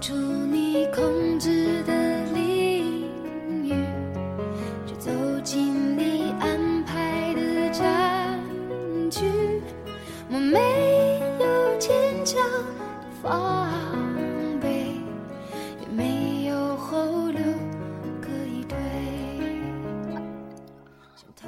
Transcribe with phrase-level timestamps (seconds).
[0.00, 3.06] 出你控制的领
[3.64, 3.72] 域，
[4.86, 5.10] 却走
[5.44, 8.40] 进你安排的战
[9.10, 9.20] 局。
[10.28, 10.58] 我没
[11.38, 11.90] 有坚
[12.24, 13.70] 强的防
[14.60, 14.86] 备，
[15.80, 17.38] 也没有后路
[18.20, 18.76] 可以退。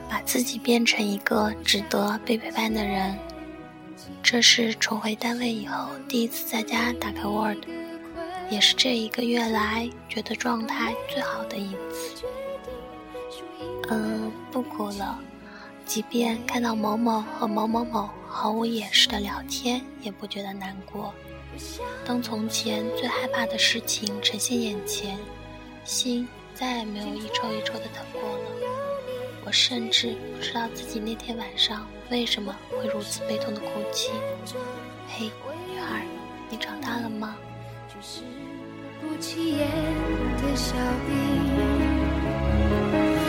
[0.09, 3.17] 把自己变成一个值得被陪伴的人，
[4.23, 7.59] 这是重回单位以后第一次在家打开 Word，
[8.51, 12.25] 也是这一个月来觉得状态最好的一次。
[13.91, 15.19] 嗯，不哭了，
[15.85, 21.13] 即便看到某某和某某某毫无掩饰的聊天，也不觉得难过。
[22.05, 25.19] 当从前最害怕的事情呈现眼前，
[25.85, 28.45] 心再也没有一抽一抽的疼过了。
[29.45, 34.11] 我甚至不知道自己那天晚上为什么会如此悲痛的哭泣。
[35.07, 35.31] 嘿，
[35.71, 36.07] 女孩，
[36.49, 37.37] 你长大了吗？
[38.07, 38.21] 是
[39.01, 39.67] 不起眼
[40.37, 41.17] 的小兵，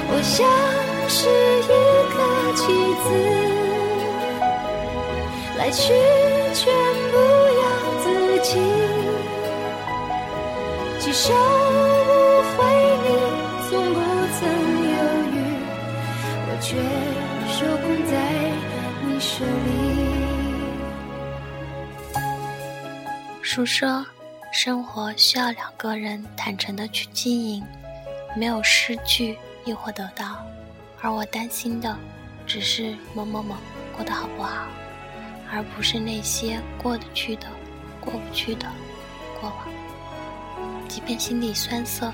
[0.10, 0.46] 我像
[1.08, 1.30] 是
[1.64, 1.68] 一
[2.12, 2.20] 个
[2.58, 2.62] 棋
[3.06, 3.08] 子，
[5.58, 5.94] 来去
[6.54, 6.62] 全
[7.10, 7.16] 不
[7.56, 7.64] 由
[8.04, 8.06] 自
[8.44, 8.50] 己，
[11.00, 12.12] 几手无
[12.52, 12.60] 回
[13.06, 13.08] 你
[13.70, 13.98] 从不
[14.36, 14.38] 曾
[14.92, 14.94] 犹
[15.32, 15.34] 豫，
[16.50, 16.68] 我却
[17.48, 18.14] 受控在
[19.08, 19.72] 你手里。
[23.42, 24.06] 书说。
[24.58, 27.62] 生活需要两个人坦诚的去经营，
[28.38, 30.48] 没有失去亦或得到，
[31.02, 31.94] 而我担心的
[32.48, 33.58] 只是某某某
[33.94, 34.66] 过得好不好，
[35.52, 37.48] 而不是那些过得去的、
[38.00, 38.66] 过不去的
[39.42, 39.68] 过往。
[40.88, 42.10] 即便心里酸涩，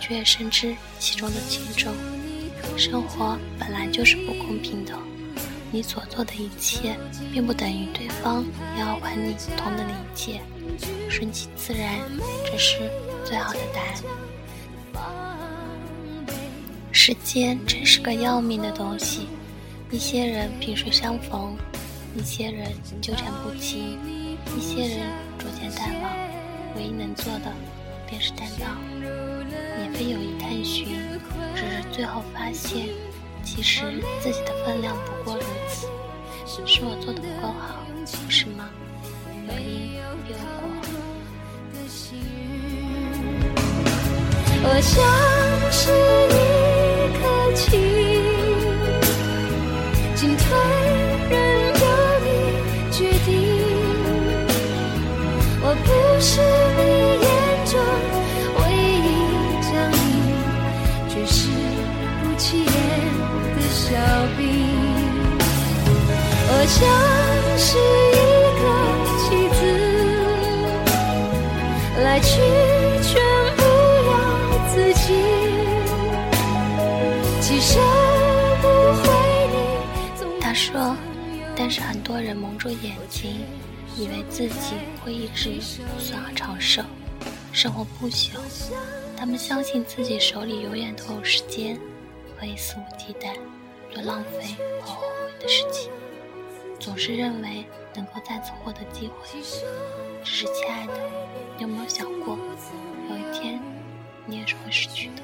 [0.00, 1.94] 却也深知其中的轻重。
[2.76, 4.92] 生活本来就是不公平的，
[5.70, 6.96] 你所做的一切，
[7.32, 8.44] 并不等于对方
[8.78, 10.40] 要还你同等的一切。
[11.08, 11.98] 顺其自然，
[12.44, 12.90] 这是
[13.24, 13.94] 最好的答案。
[16.92, 19.28] 时间真是个要命的东西，
[19.90, 21.56] 一些人萍水相逢，
[22.16, 23.98] 一些人纠缠不清，
[24.56, 25.06] 一些人
[25.38, 26.10] 逐渐淡忘。
[26.74, 27.52] 唯一能做的，
[28.08, 30.88] 便是担当，免费友谊探寻，
[31.54, 32.88] 只是最后发现，
[33.46, 35.86] 其实自己的分量不过如此。
[36.66, 37.86] 是我做的不够好，
[38.24, 38.68] 不是吗？
[39.48, 40.36] 有因有果。
[44.68, 44.98] 我像
[45.70, 46.35] 是
[66.66, 66.78] 像
[67.56, 67.80] 是一
[68.58, 68.62] 个
[69.18, 69.58] 棋子，
[72.02, 72.30] 来去
[73.02, 73.14] 全。
[80.40, 80.96] 他说
[81.56, 83.44] ：“但是很多人蒙住眼睛，
[83.96, 86.82] 以为自己会一直不死而长寿，
[87.52, 88.30] 生活不朽。
[89.16, 91.78] 他们相信自己手里永远都有时间，
[92.38, 93.34] 可以肆无忌惮
[93.92, 95.90] 做浪费和后悔的事情，
[96.86, 97.66] 总是认为
[97.96, 99.14] 能够再次获得机会。
[100.22, 100.92] 只是，亲爱的，
[101.56, 102.38] 你有没有想过，
[103.10, 103.60] 有一天
[104.24, 105.14] 你也是会失去的？”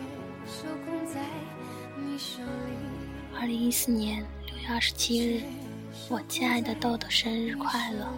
[3.38, 5.40] 二零一四年六月二十七日，
[6.08, 8.08] 我亲爱的豆豆生日快乐，